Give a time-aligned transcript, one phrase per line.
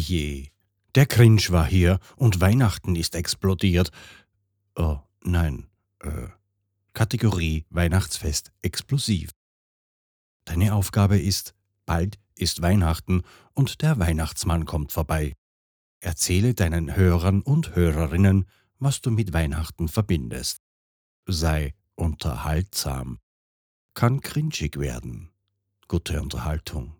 [0.00, 0.48] je,
[0.94, 3.90] der Cringe war hier und Weihnachten ist explodiert.
[4.74, 5.66] Oh, nein,
[6.00, 6.28] äh,
[6.92, 9.30] Kategorie Weihnachtsfest explosiv.
[10.44, 11.54] Deine Aufgabe ist,
[11.86, 13.22] bald ist Weihnachten
[13.54, 15.34] und der Weihnachtsmann kommt vorbei.
[16.00, 18.46] Erzähle deinen Hörern und Hörerinnen,
[18.78, 20.62] was du mit Weihnachten verbindest.
[21.26, 23.18] Sei unterhaltsam.
[23.94, 25.30] Kann cringig werden.
[25.86, 26.99] Gute Unterhaltung.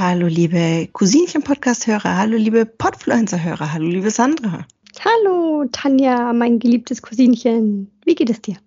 [0.00, 4.64] Hallo liebe Cousinchen-Podcast-Hörer, hallo liebe Podfluencer-Hörer, hallo liebe Sandra.
[5.00, 7.90] Hallo, Tanja, mein geliebtes Cousinchen.
[8.04, 8.58] Wie geht es dir?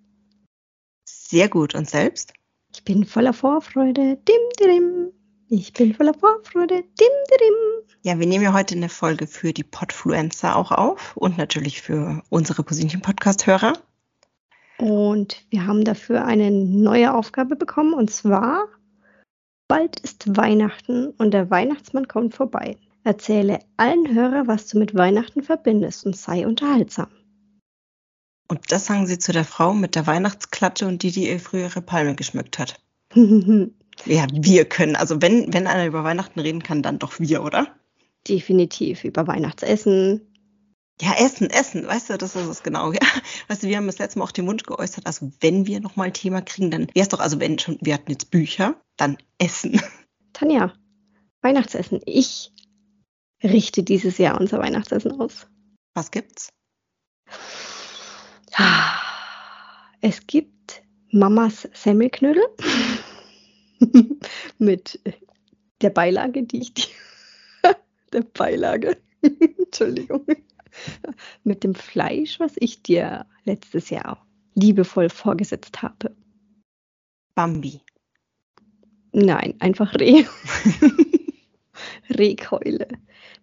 [1.06, 1.74] Sehr gut.
[1.74, 2.34] Und selbst?
[2.74, 4.18] Ich bin voller Vorfreude.
[4.28, 5.14] Dim, dim.
[5.48, 6.84] Ich bin voller Vorfreude.
[7.00, 7.08] Dim,
[7.40, 7.86] dim.
[8.02, 12.22] Ja, wir nehmen ja heute eine Folge für die Podfluencer auch auf und natürlich für
[12.28, 13.78] unsere Cousinchen-Podcast-Hörer.
[14.80, 18.68] Und wir haben dafür eine neue Aufgabe bekommen und zwar:
[19.72, 22.75] Bald ist Weihnachten und der Weihnachtsmann kommt vorbei.
[23.05, 27.08] Erzähle allen Hörern, was du mit Weihnachten verbindest und sei unterhaltsam.
[28.50, 31.81] Und das sagen sie zu der Frau mit der Weihnachtsklatsche und die, die ihr frühere
[31.81, 32.81] Palme geschmückt hat.
[33.16, 34.97] ja, wir können.
[34.97, 37.67] Also wenn, wenn einer über Weihnachten reden kann, dann doch wir, oder?
[38.28, 40.31] Definitiv über Weihnachtsessen.
[41.00, 42.92] Ja, Essen, Essen, weißt du, das ist es genau.
[42.92, 43.00] Ja.
[43.47, 46.08] Weißt du, wir haben das letzte Mal auch den Wunsch geäußert, also wenn wir nochmal
[46.08, 49.17] ein Thema kriegen, dann wäre es doch, also wenn schon, wir hatten jetzt Bücher, dann
[49.39, 49.81] Essen.
[50.34, 50.73] Tanja,
[51.42, 52.02] Weihnachtsessen.
[52.06, 52.52] Ich
[53.44, 55.47] richte dieses Jahr unser Weihnachtsessen aus.
[55.96, 56.53] Was gibt's?
[60.02, 62.44] Es gibt Mamas Semmelknödel
[64.58, 65.00] mit
[65.81, 66.88] der Beilage, die ich dir
[68.13, 70.25] der Beilage, Entschuldigung,
[71.44, 76.16] mit dem Fleisch, was ich dir letztes Jahr liebevoll vorgesetzt habe.
[77.36, 77.82] Bambi.
[79.14, 80.26] Nein, einfach Reh.
[82.09, 82.88] Rehkeule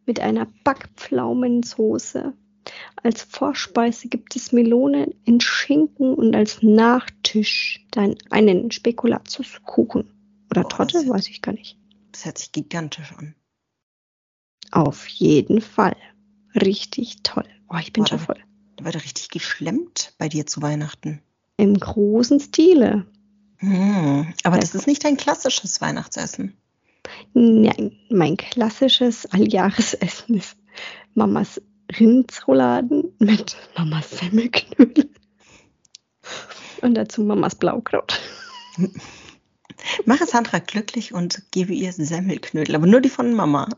[0.07, 2.33] mit einer Backpflaumensoße.
[3.03, 10.11] Als Vorspeise gibt es Melone in Schinken und als Nachtisch dann einen Spekulatiuskuchen.
[10.51, 11.79] Oder Oh, Torte, weiß ich gar nicht.
[12.13, 13.35] Das hört sich gigantisch an.
[14.71, 15.97] Auf jeden Fall.
[16.61, 17.45] Richtig toll.
[17.69, 18.39] Oh, ich bin Boah, schon voll.
[18.77, 21.21] Da wird richtig geschlemmt bei dir zu Weihnachten.
[21.57, 23.07] Im großen Stile.
[23.59, 24.61] Hm, aber Ja.
[24.61, 26.55] das ist nicht ein klassisches Weihnachtsessen.
[27.35, 30.57] Nein, mein klassisches Alljahresessen ist
[31.15, 31.61] Mamas
[31.99, 35.09] Rindsrouladen mit Mamas Semmelknödel.
[36.83, 38.21] Und dazu Mamas Blaukraut.
[40.05, 43.69] Mache Sandra glücklich und gebe ihr Semmelknödel, aber nur die von Mama.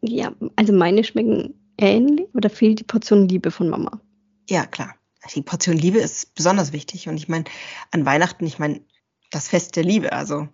[0.00, 4.00] Ja, also meine schmecken ähnlich oder fehlt die Portion Liebe von Mama?
[4.48, 4.94] Ja, klar.
[5.34, 7.08] Die Portion Liebe ist besonders wichtig.
[7.08, 7.44] Und ich meine,
[7.90, 8.80] an Weihnachten, ich meine,
[9.30, 10.48] das Fest der Liebe, also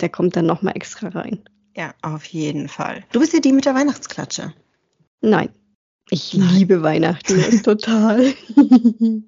[0.00, 1.44] Der kommt dann nochmal extra rein.
[1.76, 3.04] ja, auf jeden Fall.
[3.12, 4.54] Du bist ja die mit der Weihnachtsklatsche.
[5.20, 5.50] Nein,
[6.10, 6.54] ich Nein.
[6.54, 8.32] liebe Weihnachten total.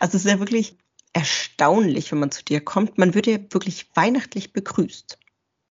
[0.00, 0.78] Also es ist ja wirklich
[1.12, 2.96] erstaunlich, wenn man zu dir kommt.
[2.96, 5.18] Man wird ja wirklich weihnachtlich begrüßt.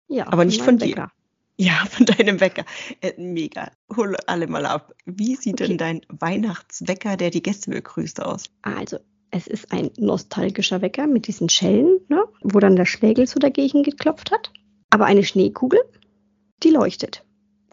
[0.08, 0.88] ja, Aber nicht von dir.
[0.88, 1.12] Wecker.
[1.60, 2.64] Ja, von deinem Wecker.
[3.00, 3.72] Äh, mega.
[3.96, 4.94] Hol alle mal ab.
[5.06, 5.68] Wie sieht Okay.
[5.68, 8.44] denn dein Weihnachtswecker, der die Gäste begrüßt, aus?
[8.62, 8.98] Also,
[9.30, 13.82] es ist ein nostalgischer Wecker mit diesen Schellen, ne, wo dann der Schlägel so dagegen
[13.82, 14.52] geklopft hat.
[14.90, 15.80] Aber eine Schneekugel,
[16.62, 17.24] die leuchtet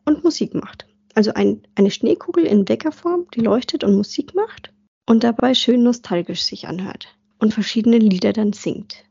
[0.04, 0.88] und Musik macht.
[1.14, 4.74] Also ein, eine Schneekugel in Weckerform, die leuchtet und Musik macht
[5.06, 9.06] und dabei schön nostalgisch sich anhört und verschiedene Lieder dann singt.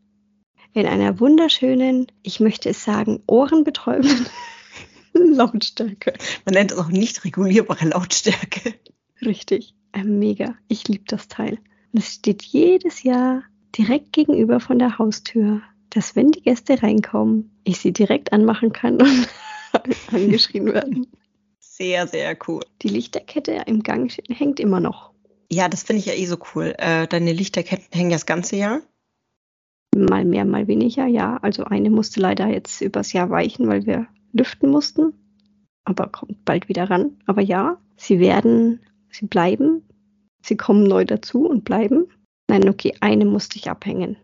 [0.75, 4.27] In einer wunderschönen, ich möchte es sagen, ohrenbetäubenden
[5.35, 6.15] Lautstärke.
[6.45, 8.75] Man nennt es auch nicht regulierbare Lautstärke.
[9.25, 9.75] Richtig.
[9.93, 10.57] Äh, mega.
[10.69, 11.59] Ich liebe das Teil.
[11.93, 13.43] Und es steht jedes Jahr
[13.79, 19.01] direkt gegenüber von der Haustür, dass wenn die Gäste reinkommen, ich sie direkt anmachen kann
[19.01, 19.29] und
[20.13, 21.07] angeschrien werden.
[21.61, 22.63] Sehr, sehr cool.
[22.83, 25.13] Die Lichterkette im Gang hängt immer noch.
[25.51, 26.75] Ja, das finde ich ja eh so cool.
[26.79, 28.81] Äh, deine Lichterketten hängen ja das ganze Jahr.
[29.95, 31.37] Mal mehr, mal weniger, ja.
[31.39, 35.15] Also eine musste leider jetzt übers Jahr weichen, weil wir lüften mussten.
[35.85, 37.17] Aber kommt bald wieder ran.
[37.27, 39.83] Aber ja, sie werden, sie bleiben,
[40.43, 42.07] sie kommen neu dazu und bleiben.
[42.49, 44.17] Nein, okay, eine musste ich abhängen.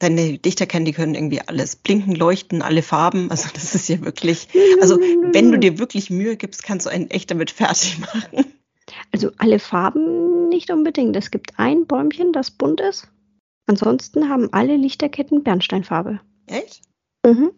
[0.00, 3.30] Deine Lichterketten, die können irgendwie alles blinken, leuchten, alle Farben.
[3.30, 4.48] Also das ist ja wirklich,
[4.80, 8.46] also wenn du dir wirklich Mühe gibst, kannst du einen echt damit fertig machen.
[9.12, 11.16] Also alle Farben nicht unbedingt.
[11.16, 13.08] Es gibt ein Bäumchen, das bunt ist.
[13.66, 16.20] Ansonsten haben alle Lichterketten Bernsteinfarbe.
[16.46, 16.82] Echt?
[17.26, 17.50] Mhm.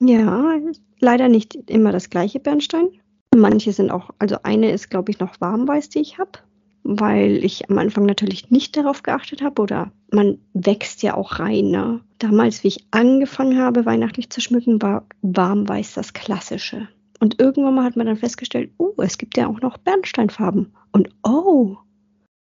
[0.00, 0.54] Ja,
[1.00, 2.88] leider nicht immer das gleiche Bernstein.
[3.34, 6.38] Manche sind auch, also eine ist, glaube ich, noch warmweiß, die ich habe,
[6.82, 11.70] weil ich am Anfang natürlich nicht darauf geachtet habe oder man wächst ja auch rein.
[11.70, 12.00] Ne?
[12.18, 16.88] Damals, wie ich angefangen habe, weihnachtlich zu schmücken, war warmweiß das Klassische.
[17.20, 20.72] Und irgendwann mal hat man dann festgestellt, oh, es gibt ja auch noch Bernsteinfarben.
[20.92, 21.76] Und oh,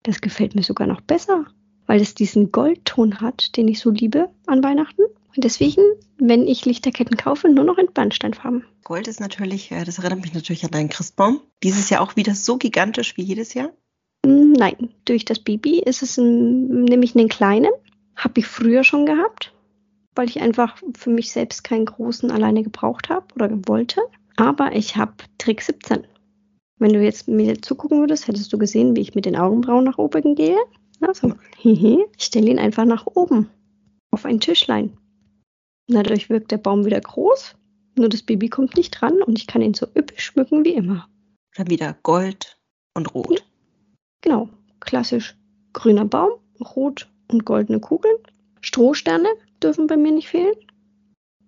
[0.04, 1.46] das gefällt mir sogar noch besser,
[1.90, 5.02] weil es diesen Goldton hat, den ich so liebe an Weihnachten.
[5.34, 5.82] Und deswegen,
[6.18, 8.64] wenn ich Lichterketten kaufe, nur noch in Bernsteinfarben.
[8.84, 11.40] Gold ist natürlich, äh, das erinnert mich natürlich an deinen Christbaum.
[11.64, 13.72] Dieses Jahr auch wieder so gigantisch wie jedes Jahr?
[14.24, 17.72] Hm, nein, durch das Baby ist es ein, nämlich einen kleinen.
[18.14, 19.52] Habe ich früher schon gehabt,
[20.14, 24.00] weil ich einfach für mich selbst keinen großen alleine gebraucht habe oder wollte.
[24.36, 26.06] Aber ich habe Trick 17.
[26.78, 29.98] Wenn du jetzt mir zugucken würdest, hättest du gesehen, wie ich mit den Augenbrauen nach
[29.98, 30.56] oben gehe.
[31.00, 33.48] Also, ich stelle ihn einfach nach oben
[34.10, 34.96] auf ein Tischlein.
[35.86, 37.56] Dadurch wirkt der Baum wieder groß,
[37.96, 41.08] nur das Baby kommt nicht dran und ich kann ihn so üppig schmücken wie immer.
[41.56, 42.58] Dann wieder Gold
[42.94, 43.44] und Rot.
[44.20, 44.48] Genau,
[44.78, 45.36] klassisch
[45.72, 48.16] grüner Baum, rot und goldene Kugeln.
[48.60, 49.28] Strohsterne
[49.62, 50.54] dürfen bei mir nicht fehlen.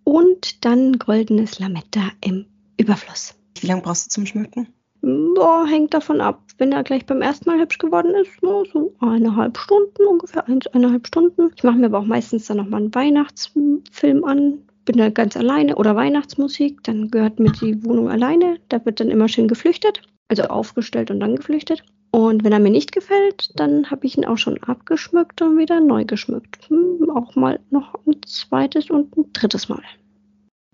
[0.05, 2.47] Und dann goldenes Lametta im
[2.77, 3.35] Überfluss.
[3.61, 4.73] Wie lange brauchst du zum Schmücken?
[5.03, 6.41] Boah, hängt davon ab.
[6.59, 10.69] Wenn er gleich beim ersten Mal hübsch geworden ist, no, so eineinhalb Stunden ungefähr, eins,
[10.69, 11.51] eineinhalb Stunden.
[11.57, 14.59] Ich mache mir aber auch meistens dann nochmal einen Weihnachtsfilm an.
[14.85, 18.59] Bin da ganz alleine oder Weihnachtsmusik, dann gehört mir die Wohnung alleine.
[18.69, 21.83] Da wird dann immer schön geflüchtet, also aufgestellt und dann geflüchtet.
[22.13, 25.81] Und wenn er mir nicht gefällt, dann habe ich ihn auch schon abgeschmückt und wieder
[25.81, 26.69] neu geschmückt.
[26.69, 29.83] Hm, auch mal noch ein zweites und ein drittes Mal.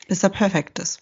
[0.06, 1.00] Bis er perfekt ist.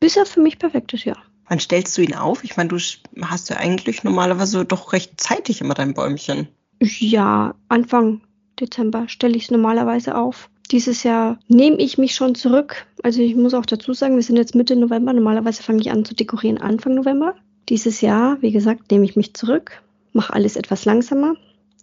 [0.00, 1.16] Bis er für mich perfekt ist, ja.
[1.48, 2.44] Wann stellst du ihn auf?
[2.44, 2.76] Ich meine, du
[3.22, 6.48] hast ja eigentlich normalerweise doch recht zeitig immer dein Bäumchen.
[6.80, 8.20] Ja, Anfang
[8.60, 10.50] Dezember stelle ich es normalerweise auf.
[10.70, 12.86] Dieses Jahr nehme ich mich schon zurück.
[13.02, 15.12] Also ich muss auch dazu sagen, wir sind jetzt Mitte November.
[15.12, 17.36] Normalerweise fange ich an zu dekorieren Anfang November.
[17.68, 19.82] Dieses Jahr, wie gesagt, nehme ich mich zurück,
[20.12, 21.34] mache alles etwas langsamer.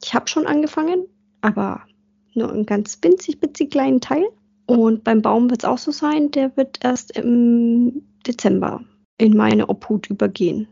[0.04, 1.06] Ich habe schon angefangen,
[1.42, 1.82] aber
[2.34, 4.26] nur einen ganz winzig, winzig kleinen Teil.
[4.66, 8.82] Und beim Baum wird es auch so sein, der wird erst im Dezember
[9.18, 10.68] in meine Obhut übergehen.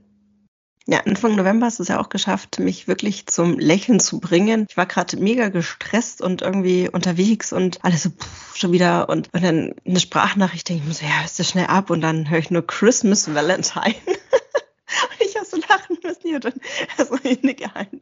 [0.87, 4.65] Ja, Anfang November hast du es ja auch geschafft, mich wirklich zum Lächeln zu bringen.
[4.67, 9.29] Ich war gerade mega gestresst und irgendwie unterwegs und alles so pff, schon wieder und,
[9.31, 12.29] und dann eine Sprachnachricht, denke ich mir so, ja, hörst du schnell ab und dann
[12.29, 13.93] höre ich nur Christmas Valentine.
[15.19, 16.53] ich habe so lachen müssen hier dann
[16.97, 17.99] so innegehalten.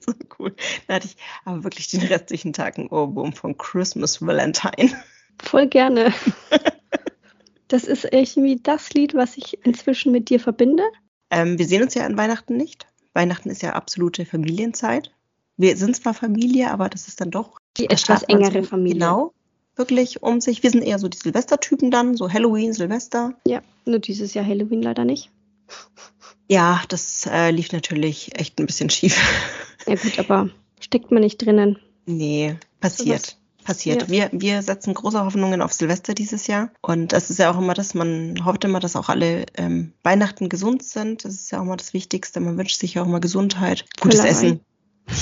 [0.00, 0.54] so cool.
[0.88, 4.90] Da hatte ich aber wirklich den restlichen Tag einen Ohrwurm von Christmas Valentine.
[5.40, 6.12] Voll gerne.
[7.68, 10.82] Das ist irgendwie das Lied, was ich inzwischen mit dir verbinde.
[11.30, 12.86] Ähm, wir sehen uns ja an Weihnachten nicht.
[13.12, 15.12] Weihnachten ist ja absolute Familienzeit.
[15.56, 19.00] Wir sind zwar Familie, aber das ist dann doch die etwas engere Familie.
[19.00, 19.34] Genau,
[19.76, 20.62] wirklich um sich.
[20.62, 23.34] Wir sind eher so die Silvestertypen dann, so Halloween, Silvester.
[23.46, 25.30] Ja, nur dieses Jahr Halloween leider nicht.
[26.48, 29.18] Ja, das äh, lief natürlich echt ein bisschen schief.
[29.86, 30.50] Ja gut, aber
[30.80, 31.78] steckt man nicht drinnen.
[32.06, 33.37] Nee, passiert
[33.68, 34.02] passiert.
[34.02, 34.08] Ja.
[34.08, 36.70] Wir, wir setzen große Hoffnungen auf Silvester dieses Jahr.
[36.80, 40.48] Und das ist ja auch immer das, man hofft immer, dass auch alle ähm, Weihnachten
[40.48, 41.26] gesund sind.
[41.26, 42.40] Das ist ja auch immer das Wichtigste.
[42.40, 44.42] Man wünscht sich ja auch immer Gesundheit, gutes Vielleicht.
[44.42, 44.60] Essen.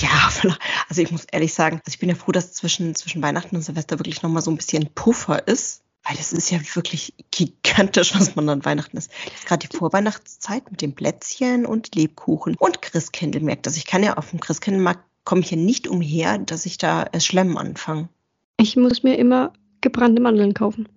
[0.01, 0.31] Ja,
[0.89, 3.63] also ich muss ehrlich sagen, also ich bin ja froh, dass zwischen, zwischen Weihnachten und
[3.63, 5.83] Silvester wirklich nochmal so ein bisschen Puffer ist.
[6.05, 9.11] Weil das ist ja wirklich gigantisch, was man an Weihnachten ist.
[9.25, 13.71] Jetzt gerade die Vorweihnachtszeit mit den Plätzchen und Lebkuchen und Christkindlmärkte.
[13.71, 17.11] Also ich kann ja auf dem Christkindlmarkt komme ich ja nicht umher, dass ich da
[17.19, 18.09] Schlemmen anfange.
[18.59, 20.89] Ich muss mir immer gebrannte Mandeln kaufen.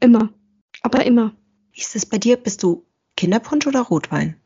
[0.00, 0.32] Immer.
[0.82, 1.34] Aber immer.
[1.72, 2.36] Wie ist es bei dir?
[2.36, 2.84] Bist du
[3.16, 4.36] Kinderpunsch oder Rotwein?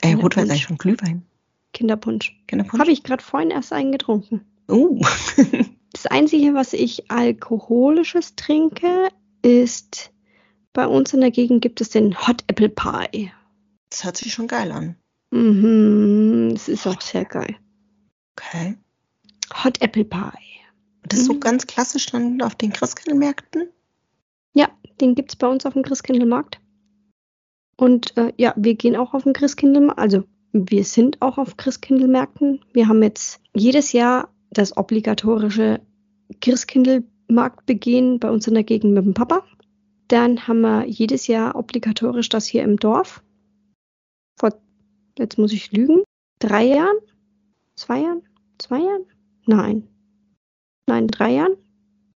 [0.00, 1.24] Äh, Rotwein sei schon Glühwein.
[1.72, 2.36] Kinderpunsch.
[2.46, 2.80] Kinderpunsch.
[2.80, 4.44] Habe ich gerade vorhin erst eingetrunken.
[4.68, 5.00] Oh.
[5.92, 9.08] das Einzige, was ich alkoholisches trinke,
[9.42, 10.12] ist
[10.72, 13.30] bei uns in der Gegend gibt es den Hot Apple Pie.
[13.90, 14.96] Das hört sich schon geil an.
[15.30, 17.56] Mhm, das ist auch sehr geil.
[18.36, 18.76] Okay.
[19.64, 20.61] Hot Apple Pie.
[21.08, 21.40] Das ist so mhm.
[21.40, 23.68] ganz klassisch dann auf den Christkindlmärkten?
[24.54, 24.68] Ja,
[25.00, 26.60] den gibt es bei uns auf dem Christkindlmarkt.
[27.76, 29.98] Und äh, ja, wir gehen auch auf den Christkindlmarkt.
[29.98, 32.60] Also wir sind auch auf Christkindlmärkten.
[32.72, 35.80] Wir haben jetzt jedes Jahr das obligatorische
[36.40, 39.44] Christkindlmarktbegehen bei uns in der Gegend mit dem Papa.
[40.08, 43.22] Dann haben wir jedes Jahr obligatorisch das hier im Dorf.
[44.38, 44.54] Vor,
[45.18, 46.02] jetzt muss ich lügen,
[46.38, 46.96] drei Jahren?
[47.76, 48.22] Zwei Jahren?
[48.58, 49.06] Zwei Jahren?
[49.46, 49.88] Nein,
[50.86, 51.56] nein, drei Jahren,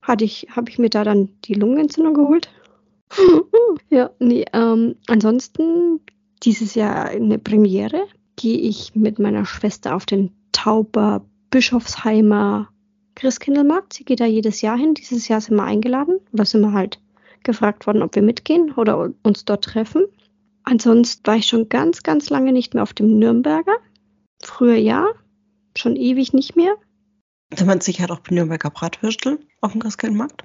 [0.02, 2.50] hatte ich, habe ich mir da dann die Lungenentzündung geholt.
[3.90, 6.00] ja, nee, ähm, ansonsten
[6.42, 8.06] dieses Jahr eine Premiere.
[8.36, 12.68] Gehe ich mit meiner Schwester auf den Tauber Bischofsheimer
[13.14, 13.94] Christkindlmarkt.
[13.94, 14.94] Sie geht da jedes Jahr hin.
[14.94, 17.00] Dieses Jahr sind wir eingeladen oder sind wir halt
[17.42, 20.04] gefragt worden, ob wir mitgehen oder uns dort treffen.
[20.64, 23.76] Ansonsten war ich schon ganz, ganz lange nicht mehr auf dem Nürnberger.
[24.42, 25.06] Früher ja,
[25.76, 26.74] schon ewig nicht mehr.
[27.50, 30.44] Da man sicher halt auch Nürnberger Bratwürstel auf dem Christkindlmarkt.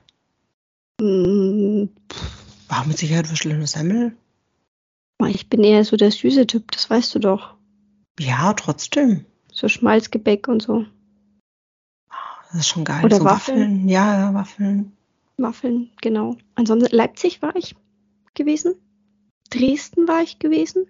[1.00, 1.86] Mm,
[2.68, 4.16] War mit Sicherheit Würstel und Semmel.
[5.28, 7.56] Ich bin eher so der süße Typ, das weißt du doch.
[8.20, 9.26] Ja, trotzdem.
[9.52, 10.86] So Schmalzgebäck und so.
[12.52, 13.06] Das ist schon geil.
[13.06, 13.88] Oder so Waffeln.
[13.88, 14.92] Ja, ja, Waffeln.
[15.38, 16.38] Waffeln, genau.
[16.56, 17.76] Ansonsten Leipzig war ich
[18.34, 18.76] gewesen.
[19.50, 20.86] Dresden war ich gewesen.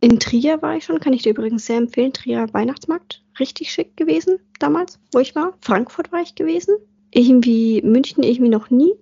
[0.00, 2.12] In Trier war ich schon, kann ich dir übrigens sehr empfehlen.
[2.12, 5.54] Trier Weihnachtsmarkt, richtig schick gewesen damals, wo ich war.
[5.60, 6.76] Frankfurt war ich gewesen.
[7.10, 8.92] Irgendwie München irgendwie noch nie.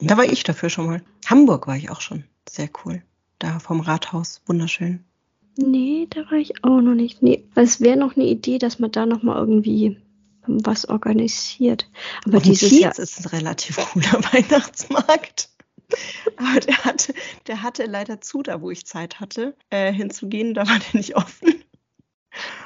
[0.00, 1.02] Da war ich dafür schon mal.
[1.26, 2.24] Hamburg war ich auch schon.
[2.48, 3.02] Sehr cool.
[3.38, 4.40] Da vom Rathaus.
[4.46, 5.04] Wunderschön.
[5.56, 7.22] Nee, da war ich auch noch nicht.
[7.22, 9.98] Nee, es wäre noch eine Idee, dass man da noch mal irgendwie
[10.46, 11.88] was organisiert.
[12.24, 15.49] Aber dem dieses Jahr ist ein relativ cooler Weihnachtsmarkt.
[16.36, 17.14] Aber der hatte,
[17.46, 20.54] der hatte leider zu, da wo ich Zeit hatte, äh, hinzugehen.
[20.54, 21.64] Da war der nicht offen.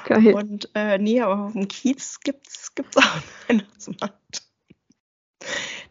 [0.05, 0.33] geil.
[0.33, 3.03] Und äh, nee, aber auf dem Kiez gibt es gibt's auch
[3.47, 4.43] einen Weihnachtsmarkt.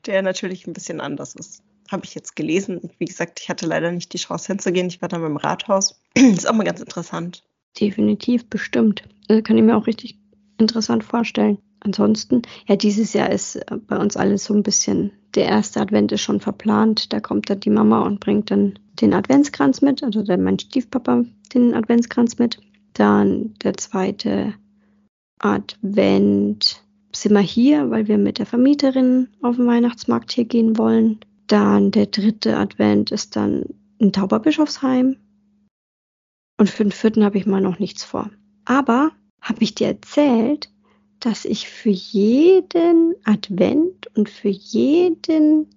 [0.07, 1.63] Der natürlich ein bisschen anders ist.
[1.91, 2.91] Habe ich jetzt gelesen.
[2.99, 4.87] Wie gesagt, ich hatte leider nicht die Chance hinzugehen.
[4.87, 6.01] Ich war dann beim Rathaus.
[6.15, 7.45] ist auch mal ganz interessant.
[7.79, 9.05] Definitiv, bestimmt.
[9.29, 10.19] Also kann ich mir auch richtig
[10.59, 11.59] interessant vorstellen.
[11.85, 16.13] Ansonsten, ja, dieses Jahr ist äh, bei uns alles so ein bisschen, der erste Advent
[16.13, 17.13] ist schon verplant.
[17.13, 21.25] Da kommt dann die Mama und bringt dann den Adventskranz mit, also dann mein Stiefpapa
[21.53, 22.59] den Adventskranz mit.
[22.95, 24.55] Dann der zweite
[25.39, 26.83] Advent
[27.15, 31.21] sind wir hier, weil wir mit der Vermieterin auf den Weihnachtsmarkt hier gehen wollen.
[31.47, 33.65] Dann der dritte Advent ist dann
[33.99, 35.17] in Tauberbischofsheim.
[36.57, 38.31] Und für den vierten habe ich mal noch nichts vor.
[38.65, 39.11] Aber
[39.41, 40.71] habe ich dir erzählt,
[41.21, 45.69] dass ich für jeden Advent und für jeden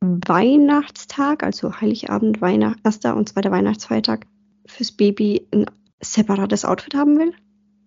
[0.00, 4.26] Weihnachtstag, also Heiligabend, Weihnacht, erster und zweiter Weihnachtsfeiertag,
[4.66, 5.66] fürs Baby ein
[6.00, 7.34] separates Outfit haben will?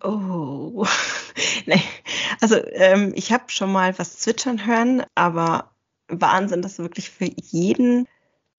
[0.02, 0.86] Oh,
[1.66, 1.82] nee.
[2.40, 5.70] Also ähm, ich habe schon mal was zwitschern hören, aber
[6.08, 8.06] Wahnsinn, dass du wirklich für jeden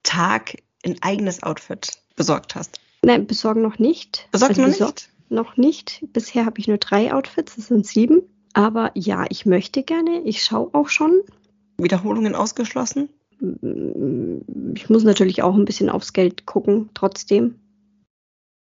[0.03, 2.79] Tag ein eigenes Outfit besorgt hast.
[3.03, 4.27] Nein, besorgen noch nicht.
[4.31, 5.16] Besorgt Also man besorgt nicht?
[5.29, 6.05] Noch nicht.
[6.13, 8.21] Bisher habe ich nur drei Outfits, das sind sieben.
[8.53, 10.21] Aber ja, ich möchte gerne.
[10.21, 11.21] Ich schaue auch schon.
[11.77, 13.09] Wiederholungen ausgeschlossen?
[14.73, 17.59] Ich muss natürlich auch ein bisschen aufs Geld gucken, trotzdem.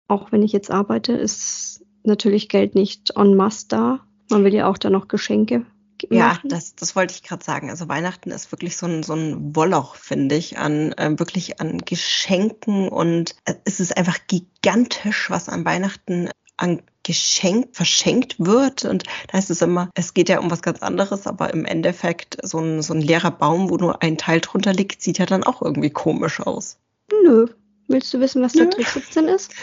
[0.08, 4.00] Auch wenn ich jetzt arbeite, ist natürlich Geld nicht en masse da.
[4.32, 5.66] Man will ja auch da noch Geschenke
[6.00, 7.70] ge- Ja, das, das wollte ich gerade sagen.
[7.70, 11.80] Also Weihnachten ist wirklich so ein, so ein Woloch, finde ich, an ähm, wirklich an
[11.80, 18.86] Geschenken und äh, es ist einfach gigantisch, was an Weihnachten an Geschenk verschenkt wird.
[18.86, 22.38] Und da heißt es immer, es geht ja um was ganz anderes, aber im Endeffekt
[22.44, 25.44] so ein, so ein leerer Baum, wo nur ein Teil drunter liegt, sieht ja dann
[25.44, 26.78] auch irgendwie komisch aus.
[27.24, 27.48] Nö.
[27.88, 28.70] Willst du wissen, was der.
[28.70, 29.54] Trick 17 ist?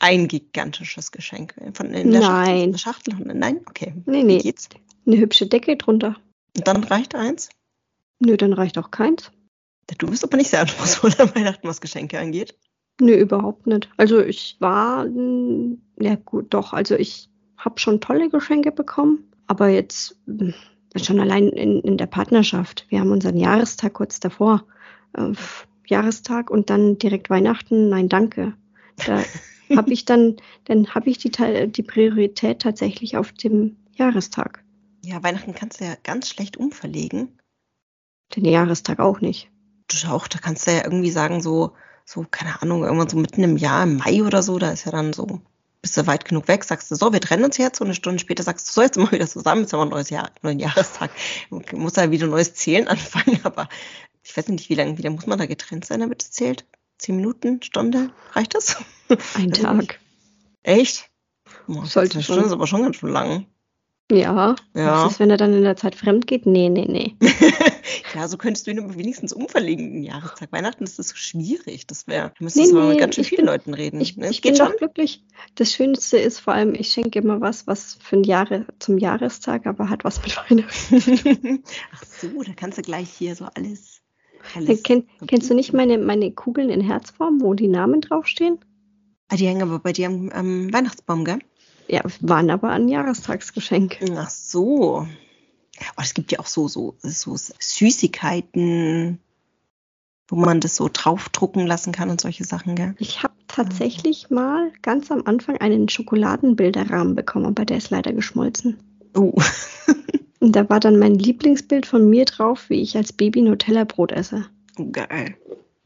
[0.00, 1.54] Ein gigantisches Geschenk.
[1.74, 2.76] Von in der Nein.
[2.78, 3.14] Schachtel.
[3.18, 3.60] Nein?
[3.68, 3.94] Okay.
[4.06, 4.38] Nee, Wie nee.
[4.38, 4.68] geht's?
[5.06, 6.16] Eine hübsche Decke drunter.
[6.56, 7.50] Und dann reicht eins.
[8.18, 9.30] Nö, dann reicht auch keins.
[9.98, 12.56] Du bist aber nicht sehr anspruchsvoll an Weihnachten, was Geschenke angeht.
[13.00, 13.90] Nö, überhaupt nicht.
[13.96, 19.68] Also ich war, mm, ja gut, doch, also ich habe schon tolle Geschenke bekommen, aber
[19.68, 20.50] jetzt mm,
[20.96, 22.86] schon allein in, in der Partnerschaft.
[22.88, 24.64] Wir haben unseren Jahrestag kurz davor.
[25.14, 25.32] Äh,
[25.86, 28.54] Jahrestag und dann direkt Weihnachten, nein, danke.
[29.06, 29.22] Da
[29.76, 34.64] habe ich dann, dann habe ich die, Teil- die Priorität tatsächlich auf dem Jahrestag.
[35.04, 37.38] Ja, Weihnachten kannst du ja ganz schlecht umverlegen.
[38.34, 39.50] Den Jahrestag auch nicht.
[39.88, 41.72] Du auch, da kannst du ja irgendwie sagen, so,
[42.06, 44.92] so, keine Ahnung, irgendwann so mitten im Jahr, im Mai oder so, da ist ja
[44.92, 45.40] dann so,
[45.82, 48.20] bist du weit genug weg, sagst du, so, wir trennen uns jetzt und eine Stunde
[48.20, 50.60] später sagst du, so, jetzt wir wieder zusammen, jetzt haben wir ein neues Jahr, neuen
[50.60, 51.10] Jahrestag.
[51.72, 53.68] Muss ja wieder neues Zählen anfangen, aber
[54.22, 56.64] ich weiß nicht, wie lange, wie lange muss man da getrennt sein, damit es zählt?
[56.98, 58.76] Zehn Minuten, Stunde, reicht das?
[59.34, 60.00] Ein Tag.
[60.62, 61.10] Echt?
[61.66, 62.34] Boah, Sollte eine schon.
[62.34, 63.46] Stunde ist aber schon ganz schön lang.
[64.10, 64.54] Ja.
[64.74, 65.04] Ja.
[65.04, 66.46] Was ist, wenn er dann in der Zeit fremd geht?
[66.46, 67.16] Nee, nee, nee.
[68.16, 70.50] ja, so könntest du ihn aber wenigstens umverlegen, Jahrestag.
[70.50, 71.86] Weihnachten ist das so schwierig.
[71.86, 74.00] Das wäre, du müsstest Nee, mal mit ganz schön vielen bin- Leuten reden.
[74.00, 74.30] Ich, ne?
[74.30, 74.72] ich bin schon?
[74.78, 75.22] glücklich.
[75.54, 79.66] Das Schönste ist vor allem, ich schenke immer was, was für ein Jahre, zum Jahrestag,
[79.66, 81.62] aber hat was mit Weihnachten.
[81.92, 84.00] Ach so, da kannst du gleich hier so alles.
[84.54, 88.58] Alles Kenn, kennst du nicht meine, meine Kugeln in Herzform, wo die Namen draufstehen?
[89.28, 91.40] Ah, die hängen aber bei dir am, am Weihnachtsbaum, gell?
[91.88, 93.98] Ja, waren aber ein Jahrestagsgeschenk.
[94.16, 95.06] Ach so.
[95.96, 99.18] Oh, es gibt ja auch so, so, so Süßigkeiten,
[100.28, 102.94] wo man das so draufdrucken lassen kann und solche Sachen, gell?
[102.98, 108.78] Ich habe tatsächlich mal ganz am Anfang einen Schokoladenbilderrahmen bekommen, aber der ist leider geschmolzen.
[109.14, 109.34] Oh.
[110.40, 114.46] Und da war dann mein Lieblingsbild von mir drauf, wie ich als Baby Nutella-Brot esse.
[114.78, 115.34] oh geil.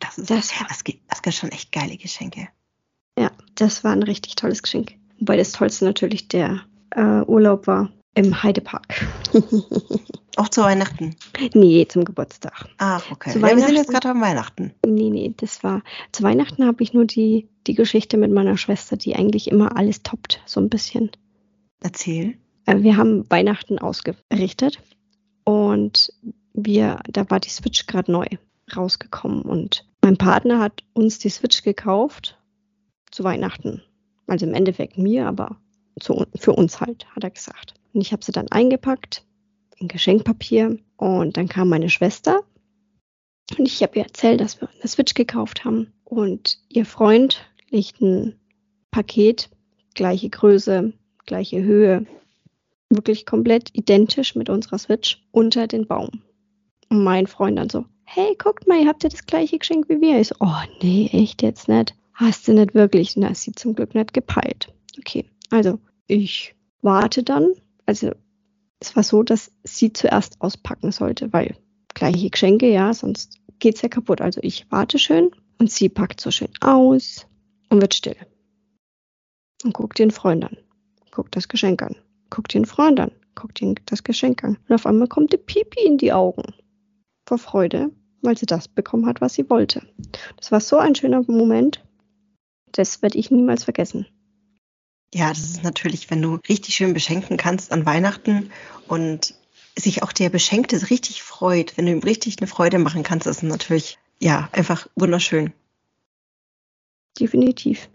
[0.01, 2.49] Das ist Das- das, gibt, das gibt schon echt geile Geschenke.
[3.17, 4.95] Ja, das war ein richtig tolles Geschenk.
[5.21, 9.07] Wobei das Tollste natürlich der äh, Urlaub war im Heidepark.
[10.37, 11.17] Auch zu Weihnachten.
[11.55, 12.69] nee, zum Geburtstag.
[12.79, 13.33] Ach, okay.
[13.33, 14.73] Zu Ja, wir sind jetzt gerade am Weihnachten.
[14.87, 15.83] Nee, nee, das war.
[16.13, 20.03] Zu Weihnachten habe ich nur die, die Geschichte mit meiner Schwester, die eigentlich immer alles
[20.03, 21.11] toppt, so ein bisschen.
[21.83, 22.37] Erzähl.
[22.67, 24.81] Äh, Wir haben Weihnachten ausgerichtet
[25.45, 26.13] und
[26.53, 28.27] wir, da war die Switch gerade neu
[28.75, 32.39] rausgekommen und mein Partner hat uns die Switch gekauft
[33.11, 33.83] zu Weihnachten.
[34.27, 35.57] Also im Endeffekt mir, aber
[36.01, 37.75] zu, für uns halt, hat er gesagt.
[37.93, 39.25] Und ich habe sie dann eingepackt
[39.77, 42.45] in Geschenkpapier und dann kam meine Schwester
[43.59, 48.01] und ich habe ihr erzählt, dass wir eine Switch gekauft haben und ihr Freund legt
[48.01, 48.35] ein
[48.91, 49.51] Paket,
[49.95, 50.93] gleiche Größe,
[51.27, 52.07] gleiche Höhe,
[52.91, 56.23] wirklich komplett identisch mit unserer Switch unter den Baum.
[56.89, 60.01] Und mein Freund dann so, hey, guckt mal, ihr habt ja das gleiche Geschenk wie
[60.01, 60.21] wir.
[60.21, 61.95] Ich so, oh nee, echt jetzt nicht.
[62.15, 63.17] Hast du nicht wirklich?
[63.17, 64.73] Na, ist sie zum Glück nicht gepeilt.
[64.99, 65.79] Okay, also
[66.11, 67.53] ich warte dann.
[67.87, 68.13] Also
[68.81, 71.57] es war so, dass sie zuerst auspacken sollte, weil
[71.95, 74.21] gleiche Geschenke, ja, sonst geht's ja kaputt.
[74.21, 77.27] Also ich warte schön und sie packt so schön aus
[77.69, 78.17] und wird still.
[79.63, 80.57] Und guckt den Freund an,
[81.11, 81.95] guckt das Geschenk an,
[82.31, 84.57] guckt den Freund an, guckt ihn das Geschenk an.
[84.69, 86.55] Und auf einmal kommt die Pipi in die Augen.
[87.29, 87.91] Vor Freude,
[88.23, 89.83] weil sie das bekommen hat, was sie wollte.
[90.39, 91.85] Das war so ein schöner Moment.
[92.73, 94.07] Das werde ich niemals vergessen.
[95.13, 98.51] Ja, das ist natürlich, wenn du richtig schön beschenken kannst an Weihnachten
[98.87, 99.35] und
[99.77, 103.39] sich auch der Beschenkte richtig freut, wenn du ihm richtig eine Freude machen kannst, das
[103.39, 105.53] ist natürlich, ja, einfach wunderschön.
[107.19, 107.89] Definitiv.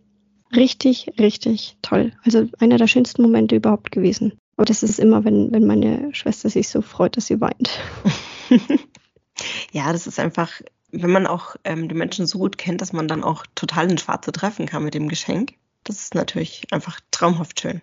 [0.53, 2.13] Richtig, richtig toll.
[2.23, 4.33] Also einer der schönsten Momente überhaupt gewesen.
[4.57, 7.69] Und das ist immer, wenn, wenn meine Schwester sich so freut, dass sie weint.
[9.71, 13.07] ja, das ist einfach, wenn man auch ähm, die Menschen so gut kennt, dass man
[13.07, 15.55] dann auch total ins Schwarze treffen kann mit dem Geschenk.
[15.85, 17.81] Das ist natürlich einfach traumhaft schön.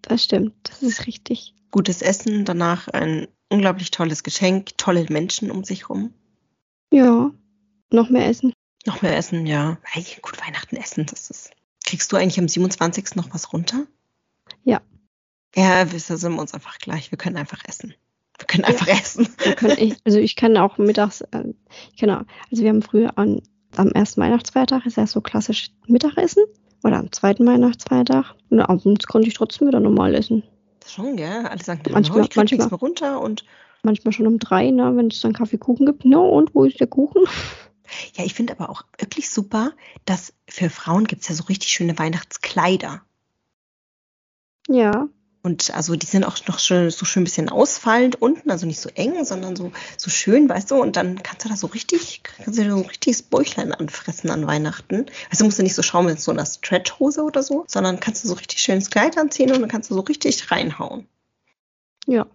[0.00, 0.54] Das stimmt.
[0.64, 1.54] Das ist richtig.
[1.70, 6.12] Gutes Essen, danach ein unglaublich tolles Geschenk, tolle Menschen um sich rum.
[6.92, 7.30] Ja.
[7.92, 8.52] Noch mehr Essen.
[8.86, 9.78] Noch mehr Essen, ja.
[9.82, 11.50] Hey, gut, Weihnachten essen, das ist.
[11.84, 13.14] Kriegst du eigentlich am 27.
[13.16, 13.86] noch was runter?
[14.64, 14.80] Ja.
[15.54, 17.10] Ja, wir sind uns einfach gleich.
[17.10, 17.94] Wir können einfach essen.
[18.38, 19.28] Wir können einfach essen.
[19.38, 21.52] Wir können echt, also ich kann auch mittags, äh,
[21.98, 22.22] genau.
[22.50, 23.42] Also wir haben früher an,
[23.76, 26.44] am ersten Weihnachtsfeiertag ist ja so klassisch Mittagessen
[26.82, 28.34] oder am zweiten Weihnachtsfeiertag.
[28.50, 30.42] Und abends konnte ich trotzdem wieder normal essen.
[30.86, 31.46] Schon, gell?
[31.46, 32.68] Alle sagen, Manchmal- no, ich nichts manchmal.
[32.68, 33.44] mehr runter und
[33.84, 36.04] Manchmal schon um drei, ne, wenn es dann Kaffeekuchen gibt.
[36.04, 37.22] No, und wo ist der Kuchen?
[38.14, 39.72] Ja, ich finde aber auch wirklich super,
[40.06, 43.02] dass für Frauen gibt es ja so richtig schöne Weihnachtskleider.
[44.66, 45.08] Ja,
[45.44, 48.78] Und also die sind auch noch schön, so schön ein bisschen ausfallend unten, also nicht
[48.78, 52.22] so eng, sondern so, so schön, weißt du, und dann kannst du da so richtig,
[52.22, 55.06] kannst du dir so ein richtiges Bäuchlein anfressen an Weihnachten.
[55.30, 58.28] Also musst du nicht so schauen mit so einer Stretchhose oder so, sondern kannst du
[58.28, 61.08] so richtig schönes Kleid anziehen und dann kannst du so richtig reinhauen.
[62.06, 62.26] ja,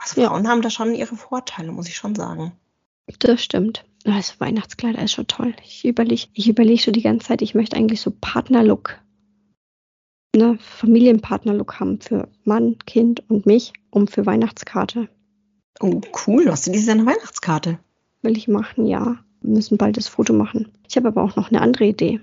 [0.00, 0.28] Also Ja.
[0.28, 2.52] Frauen haben da schon ihre Vorteile, muss ich schon sagen.
[3.20, 3.84] das stimmt.
[4.04, 5.54] Also Weihnachtskleider ist schon toll.
[5.64, 8.98] Ich überlege ich überleg schon die ganze Zeit, ich möchte eigentlich so Partnerlook,
[10.34, 15.08] ne, Familienpartnerlook haben für Mann, Kind und mich, um für Weihnachtskarte.
[15.80, 17.78] Oh, cool, hast du dieses Jahr eine Weihnachtskarte?
[18.22, 19.18] Will ich machen, ja.
[19.40, 20.70] Wir müssen bald das Foto machen.
[20.88, 22.20] Ich habe aber auch noch eine andere Idee.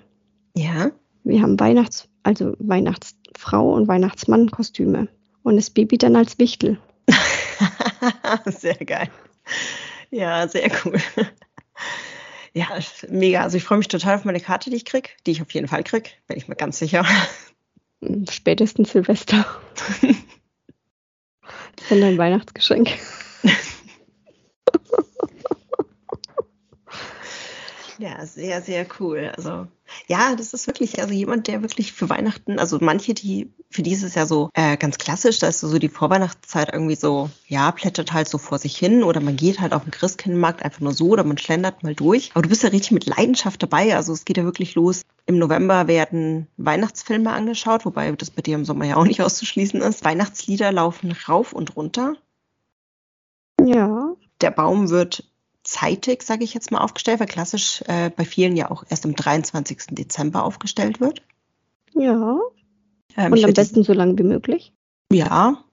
[0.55, 0.91] Ja.
[1.23, 5.07] Wir haben Weihnachts-, also Weihnachtsfrau und Weihnachtsmann-Kostüme.
[5.43, 6.77] Und das Baby dann als Wichtel.
[8.45, 9.09] sehr geil.
[10.11, 10.97] Ja, sehr cool.
[12.53, 12.67] Ja,
[13.09, 13.41] mega.
[13.41, 15.67] Also ich freue mich total auf meine Karte, die ich krieg, die ich auf jeden
[15.67, 17.05] Fall krieg, bin ich mir ganz sicher.
[18.29, 19.45] Spätestens Silvester.
[20.01, 20.11] das
[21.81, 22.89] ist dann dein Weihnachtsgeschenk.
[27.97, 29.31] Ja, sehr, sehr cool.
[29.35, 29.67] Also
[30.09, 33.91] ja, das ist wirklich, also jemand, der wirklich für Weihnachten, also manche, die, für die
[33.91, 37.69] ist es ja so äh, ganz klassisch, da ist so die Vorweihnachtszeit irgendwie so, ja,
[37.73, 40.93] plättert halt so vor sich hin oder man geht halt auf den Christkindlmarkt einfach nur
[40.93, 42.31] so oder man schlendert mal durch.
[42.33, 45.01] Aber du bist ja richtig mit Leidenschaft dabei, also es geht ja wirklich los.
[45.25, 49.81] Im November werden Weihnachtsfilme angeschaut, wobei das bei dir im Sommer ja auch nicht auszuschließen
[49.81, 50.05] ist.
[50.05, 52.15] Weihnachtslieder laufen rauf und runter.
[53.61, 55.25] Ja, Der Baum wird
[55.67, 59.15] zeitig, sage ich jetzt mal, aufgestellt, weil klassisch äh, bei vielen ja auch erst am
[59.15, 59.77] 23.
[59.91, 61.21] Dezember aufgestellt wird.
[61.93, 62.39] ja.
[63.17, 64.73] Ähm, Und am besten so lange wie möglich.
[65.11, 65.63] Ja,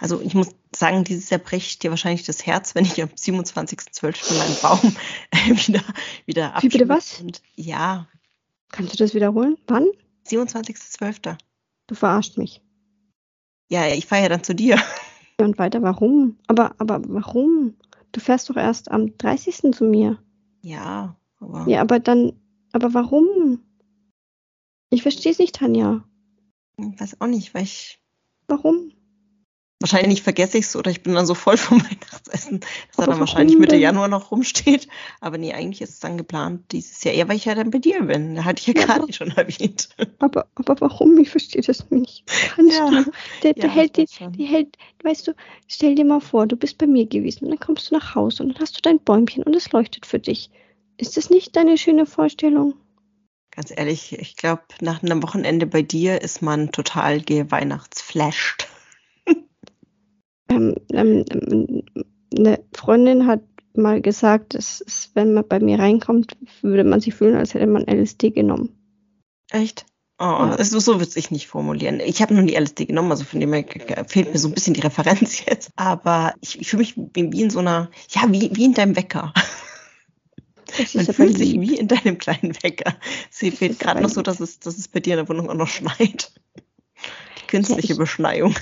[0.00, 4.36] Also ich muss sagen, dieses Jahr bricht dir wahrscheinlich das Herz, wenn ich am 27.12.
[4.36, 4.96] meinen Baum
[5.66, 5.82] wieder,
[6.26, 7.20] wieder Wie bitte was?
[7.20, 8.06] Und ja.
[8.70, 9.56] Kannst du das wiederholen?
[9.66, 9.86] Wann?
[10.26, 11.38] 27.12.
[11.86, 12.60] Du verarscht mich.
[13.70, 14.78] Ja, ich fahre ja dann zu dir.
[15.38, 16.36] Und weiter, warum?
[16.48, 17.76] Aber, aber warum?
[18.12, 19.72] Du fährst doch erst am 30.
[19.72, 20.18] zu mir.
[20.62, 21.66] Ja, aber.
[21.68, 22.32] Ja, aber dann,
[22.72, 23.60] aber warum?
[24.90, 26.04] Ich verstehe es nicht, Tanja.
[26.78, 28.00] Ich weiß auch nicht, weil ich.
[28.46, 28.92] Warum?
[29.80, 33.20] Wahrscheinlich vergesse ich es oder ich bin dann so voll vom Weihnachtsessen, dass er dann
[33.20, 33.76] wahrscheinlich Mitte?
[33.76, 34.88] Januar noch rumsteht.
[35.20, 37.14] Aber nee, eigentlich ist es dann geplant dieses Jahr.
[37.14, 38.34] Ja, weil ich ja dann bei dir bin.
[38.34, 39.88] Da hatte ich ja Ja, gerade schon erwähnt.
[40.20, 41.16] Aber, aber warum?
[41.18, 42.24] Ich verstehe das nicht.
[42.54, 42.90] Kannst Ja.
[42.90, 43.04] du?
[43.42, 45.34] Der, der Ja, hält die, die hält, weißt du,
[45.68, 48.42] stell dir mal vor, du bist bei mir gewesen und dann kommst du nach Hause
[48.42, 50.50] und dann hast du dein Bäumchen und es leuchtet für dich.
[50.96, 52.74] Ist das nicht deine schöne Vorstellung?
[53.50, 58.67] Ganz ehrlich, ich glaube, nach einem Wochenende bei dir ist man total geweihnachtsflasht.
[60.48, 61.82] Ähm, ähm, ähm,
[62.36, 63.40] eine Freundin hat
[63.74, 67.66] mal gesagt, dass es, wenn man bei mir reinkommt, würde man sich fühlen, als hätte
[67.66, 68.70] man LSD genommen.
[69.50, 69.86] Echt?
[70.20, 70.50] Oh, Ja.
[70.56, 72.00] also so würde ich nicht formulieren.
[72.00, 73.64] Ich habe noch nie LSD genommen, also von dem her
[74.08, 75.70] fehlt mir so ein bisschen die Referenz jetzt.
[75.76, 79.32] Aber ich, ich fühle mich wie in so einer, ja, wie, wie in deinem Wecker.
[80.94, 82.94] Man fühlt sich wie in deinem kleinen Wecker.
[83.30, 85.54] Das fehlt gerade noch so, dass es, dass es bei dir in der Wohnung auch
[85.54, 86.32] noch schneit.
[87.42, 88.54] Die künstliche ich- Beschneiung.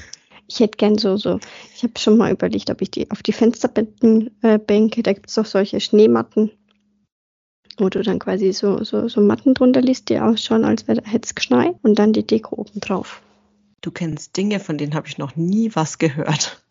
[0.49, 1.41] Ich hätte gern so, so,
[1.75, 5.35] ich habe schon mal überlegt, ob ich die auf die Fensterbänke, äh, da gibt es
[5.35, 6.51] doch solche Schneematten,
[7.79, 11.35] wo du dann quasi so, so, so Matten drunter liest, die ausschauen, als hätte es
[11.35, 13.23] geschneit und dann die Deko oben drauf.
[13.81, 16.63] Du kennst Dinge, von denen habe ich noch nie was gehört.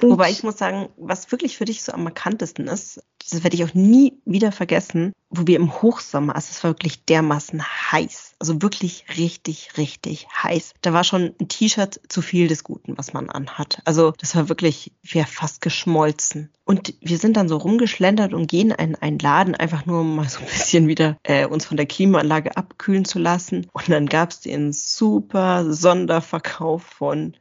[0.00, 3.56] Und Wobei ich muss sagen, was wirklich für dich so am markantesten ist, das werde
[3.56, 8.34] ich auch nie wieder vergessen, wo wir im Hochsommer, also es war wirklich dermaßen heiß,
[8.38, 10.74] also wirklich richtig, richtig heiß.
[10.82, 13.80] Da war schon ein T-Shirt zu viel des Guten, was man anhat.
[13.84, 16.50] Also das war wirklich, wäre fast geschmolzen.
[16.64, 20.28] Und wir sind dann so rumgeschlendert und gehen in einen Laden, einfach nur um mal
[20.28, 23.68] so ein bisschen wieder äh, uns von der Klimaanlage abkühlen zu lassen.
[23.72, 27.34] Und dann gab es den super Sonderverkauf von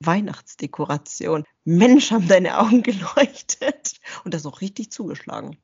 [0.00, 1.44] Weihnachtsdekoration.
[1.64, 3.94] Mensch, haben deine Augen geleuchtet.
[4.24, 5.56] Und das auch richtig zugeschlagen.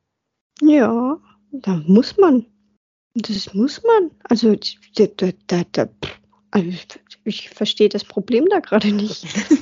[0.61, 1.19] ja,
[1.53, 2.47] da muss man.
[3.15, 4.11] Das muss man.
[4.25, 4.57] Also,
[4.97, 5.07] da,
[5.47, 5.89] da, da,
[6.51, 6.69] also
[7.25, 9.27] ich, verstehe das Problem da gerade nicht.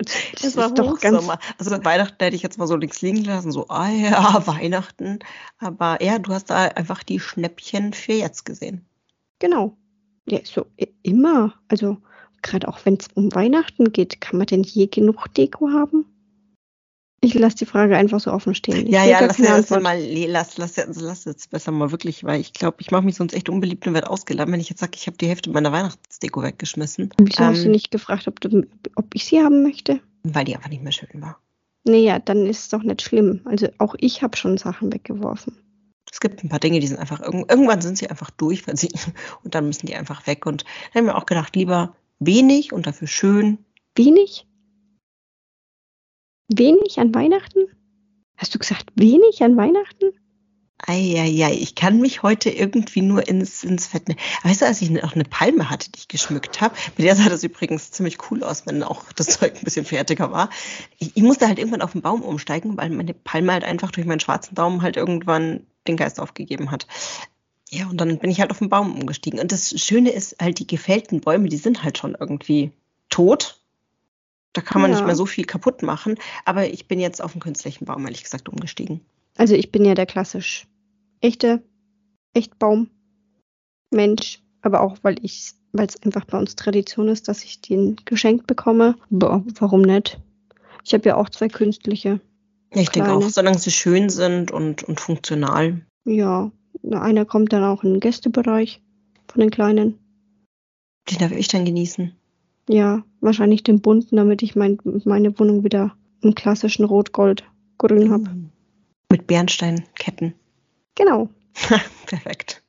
[0.00, 1.28] Also, das Es war ist doch ganz.
[1.58, 5.18] Also Weihnachten hätte ich jetzt mal so links liegen lassen, so, ah ja, Weihnachten.
[5.58, 8.86] Aber ja, du hast da einfach die Schnäppchen für jetzt gesehen.
[9.40, 9.76] Genau.
[10.28, 10.66] Ja, so
[11.02, 11.54] immer.
[11.66, 11.96] Also
[12.42, 16.04] gerade auch wenn es um Weihnachten geht, kann man denn je genug Deko haben?
[17.20, 18.86] Ich lasse die Frage einfach so offen stehen.
[18.86, 22.40] Ich ja, ja, lass, lass, mal, lass, lass, lass, lass jetzt besser mal wirklich, weil
[22.40, 24.92] ich glaube, ich mache mich sonst echt unbeliebt und werde ausgeladen, wenn ich jetzt sage,
[24.94, 28.64] ich habe die Hälfte meiner Weihnachtsdeko weggeschmissen, Wieso hast du ähm, nicht gefragt, ob, du,
[28.94, 30.00] ob ich sie haben möchte?
[30.24, 31.40] weil die einfach nicht mehr schön war.
[31.84, 33.40] Naja, dann ist es doch nicht schlimm.
[33.46, 35.56] Also auch ich habe schon Sachen weggeworfen.
[36.10, 38.76] Es gibt ein paar Dinge, die sind einfach, irg- irgendwann sind sie einfach durch, weil
[38.76, 38.90] sie,
[39.42, 40.46] und dann müssen die einfach weg.
[40.46, 43.64] Und da haben wir auch gedacht, lieber wenig und dafür schön.
[43.94, 44.46] Wenig?
[46.48, 47.66] Wenig an Weihnachten?
[48.36, 50.12] Hast du gesagt, wenig an Weihnachten?
[50.86, 54.04] Eieiei, ich kann mich heute irgendwie nur ins, ins Fett.
[54.44, 57.28] Weißt du, als ich noch eine Palme hatte, die ich geschmückt habe, mit der sah
[57.28, 60.50] das übrigens ziemlich cool aus, wenn auch das Zeug ein bisschen fertiger war.
[60.98, 64.06] Ich, ich musste halt irgendwann auf den Baum umsteigen, weil meine Palme halt einfach durch
[64.06, 66.86] meinen schwarzen Daumen halt irgendwann den Geist aufgegeben hat.
[67.70, 69.40] Ja, und dann bin ich halt auf den Baum umgestiegen.
[69.40, 72.72] Und das Schöne ist halt, die gefällten Bäume, die sind halt schon irgendwie
[73.10, 73.60] tot.
[74.54, 74.96] Da kann man Ja.
[74.96, 76.16] nicht mehr so viel kaputt machen.
[76.44, 79.00] Aber ich bin jetzt auf einen künstlichen Baum, ehrlich gesagt, umgestiegen.
[79.36, 80.66] Also ich bin ja der klassisch
[81.20, 81.62] echte
[82.34, 82.90] Echtbaum
[83.90, 87.96] Mensch, aber auch weil ich weil es einfach bei uns Tradition ist, dass ich den
[88.04, 88.96] geschenkt bekomme.
[89.10, 90.18] Boah, warum nicht?
[90.84, 92.20] Ich habe ja auch zwei künstliche.
[92.74, 95.86] Ja, ich denke auch, solange sie schön sind und, und funktional.
[96.04, 96.50] Ja,
[96.90, 98.82] einer kommt dann auch in den Gästebereich
[99.28, 99.98] von den kleinen.
[101.10, 102.12] Den darf ich dann genießen.
[102.68, 108.30] Ja, wahrscheinlich den bunten, damit ich mein, meine Wohnung wieder im klassischen Rot-Gold-Grün habe.
[109.10, 110.34] Mit Bernsteinketten.
[110.94, 111.30] Genau.
[112.06, 112.62] Perfekt.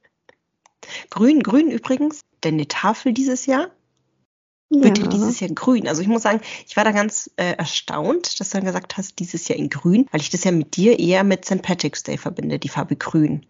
[1.10, 3.70] Grün, grün übrigens, denn die Tafel dieses Jahr
[4.70, 5.08] wird ja.
[5.08, 5.88] dieses Jahr grün.
[5.88, 9.20] Also ich muss sagen, ich war da ganz äh, erstaunt, dass du dann gesagt hast,
[9.20, 11.62] dieses Jahr in grün, weil ich das ja mit dir eher mit St.
[11.62, 13.46] Patrick's Day verbinde, die Farbe grün.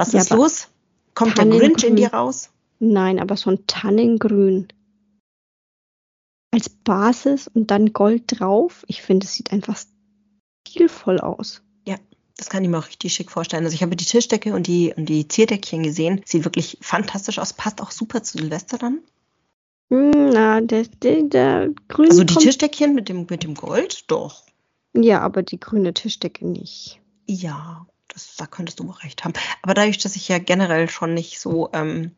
[0.00, 0.68] Was Ja, ist los?
[1.14, 1.46] Kommt der.
[1.46, 2.50] Grinch in dir raus?
[2.78, 4.68] Nein, aber so ein Tannengrün.
[6.52, 8.84] Als Basis und dann Gold drauf.
[8.88, 9.78] Ich finde, es sieht einfach
[10.66, 11.62] stilvoll aus.
[12.40, 13.64] Das kann ich mir auch richtig schick vorstellen.
[13.64, 16.22] Also ich habe die Tischdecke und die, und die Zierdeckchen gesehen.
[16.24, 17.52] Sieht wirklich fantastisch aus.
[17.52, 19.00] Passt auch super zu Silvester dann.
[19.90, 22.08] Hm, Na, der, der, der grüne.
[22.08, 24.10] Also die Tischdeckchen mit dem, mit dem Gold?
[24.10, 24.44] Doch.
[24.94, 26.98] Ja, aber die grüne Tischdecke nicht.
[27.26, 29.34] Ja, das, da könntest du recht haben.
[29.62, 32.12] Aber dadurch, dass ich ja generell schon nicht so ähm,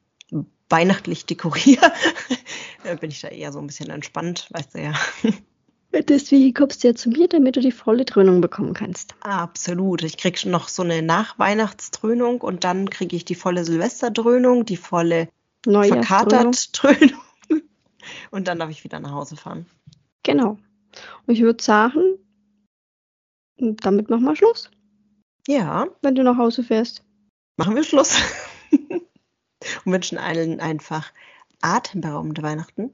[0.68, 1.92] weihnachtlich dekoriere,
[2.84, 4.94] äh, bin ich da eher so ein bisschen entspannt, weißt du ja.
[6.08, 9.14] Deswegen kommst du ja zu mir, damit du die volle Dröhnung bekommen kannst.
[9.20, 10.02] Absolut.
[10.02, 14.78] Ich krieg schon noch so eine Nachweihnachtsdröhnung und dann kriege ich die volle Silvesterdröhnung, die
[14.78, 15.28] volle
[15.64, 17.20] verkatert Dröhnung.
[18.30, 19.66] Und dann darf ich wieder nach Hause fahren.
[20.24, 20.58] Genau.
[21.26, 22.18] Und ich würde sagen,
[23.56, 24.70] damit machen wir Schluss,
[25.48, 27.04] Ja, wenn du nach Hause fährst.
[27.56, 28.16] machen wir Schluss.
[29.84, 31.12] und wünschen allen einfach
[31.60, 32.92] atemberaubende Weihnachten.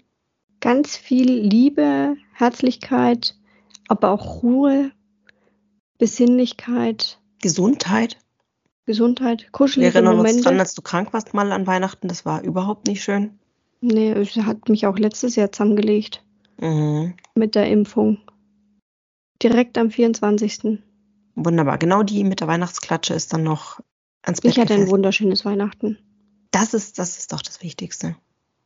[0.60, 3.36] Ganz viel Liebe, Herzlichkeit,
[3.88, 4.90] aber auch Ruhe,
[5.98, 8.18] Besinnlichkeit, Gesundheit.
[8.86, 10.42] Gesundheit, Wir kuschelige erinnern uns Momente.
[10.44, 12.08] dran, als du krank warst mal an Weihnachten.
[12.08, 13.38] Das war überhaupt nicht schön.
[13.80, 16.22] nee, es hat mich auch letztes Jahr zusammengelegt
[16.60, 17.14] Mhm.
[17.36, 18.18] mit der Impfung.
[19.42, 20.80] Direkt am 24.
[21.44, 21.78] Wunderbar.
[21.78, 23.80] Genau die mit der Weihnachtsklatsche ist dann noch
[24.22, 25.98] ans Bett Ich hatte ein wunderschönes Weihnachten.
[26.50, 28.16] Das ist, das ist doch das Wichtigste.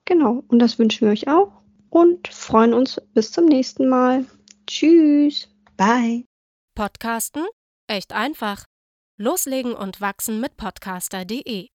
[0.07, 1.53] Genau, und das wünschen wir euch auch
[1.91, 4.25] und freuen uns bis zum nächsten Mal.
[4.67, 5.49] Tschüss.
[5.77, 6.25] Bye.
[6.75, 7.45] Podcasten?
[7.89, 8.65] Echt einfach.
[9.19, 11.72] Loslegen und wachsen mit podcaster.de